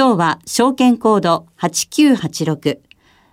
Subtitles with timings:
[0.00, 2.78] 今日は証券コード8986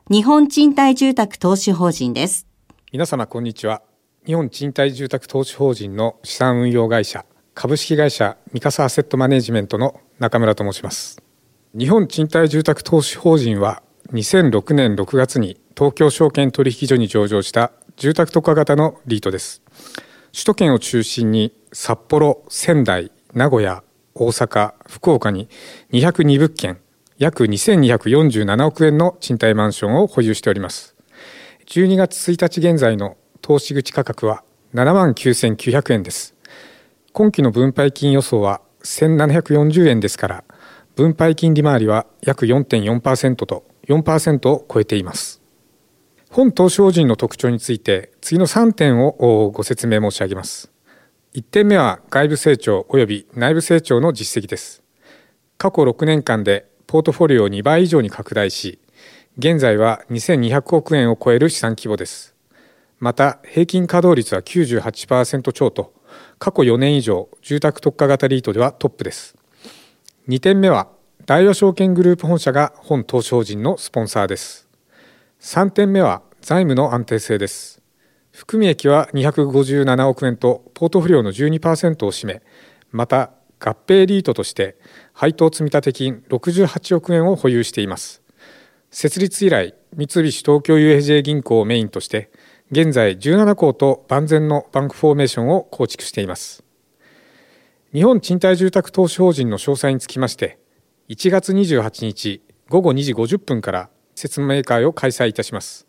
[0.09, 2.45] 日本賃貸住宅投資法人です。
[2.91, 3.81] 皆様こんにちは。
[4.25, 11.23] 日本賃貸住宅投資法人の資産運用会社株式会社三笠アセットマネジメントの中村と申します。
[11.73, 13.81] 日本賃貸住宅投資法人は
[14.11, 19.61] 2006年6月に東京証券取引所に上場した住宅特化型のリートです。
[20.33, 23.85] 首都圏を中心に札幌、仙台、名古屋、
[24.19, 25.49] 大阪、福岡に
[25.91, 26.79] 202物件、
[27.17, 30.95] 約2247億円の賃貸マンションを保有しております。
[31.67, 36.35] 12月1日現在の投資口価格は7万9900円です。
[37.13, 40.43] 今期の分配金予想は1740円ですから、
[40.95, 45.41] 分配金利回りは約4.4%と4%を超えています。
[46.29, 50.71] 本投資法人の特徴について次の3点をご説明申し上げます。
[51.37, 54.81] 1点目は外部成長及び内部成長の実績です。
[55.59, 58.79] 過去6年間でポートフォリオを2倍以上に拡大し、
[59.37, 62.33] 現在は2200億円を超える資産規模です。
[62.97, 65.93] また、平均稼働率は98%超と、
[66.39, 69.35] 過去4年以上、住宅特化型リートではトップです。
[70.27, 70.87] 2点目は、
[71.27, 74.67] 大和証券グループ本社が本投資法人のスポンサーです。
[75.41, 77.79] 3点目は、財務の安定性です。
[78.37, 82.43] 含み益は257億円とポートフリオの12%を占め
[82.91, 84.77] また合併リートとして
[85.11, 88.21] 配当積立金68億円を保有しています。
[88.91, 92.29] 設立以来三菱東京 UFJ 銀行をメインとして
[92.69, 96.63] 現在17校と万全のバンクフォーメーションを構築しています。
[97.91, 100.59] 日本賃貸住宅投資法人の詳細につきまして
[101.09, 105.86] 1月28日午後2時50分から説明会を開催いたします。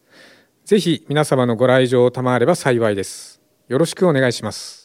[0.69, 3.41] ぜひ皆様のご来場を賜れば幸いです。
[3.69, 4.78] よろしくお願いします。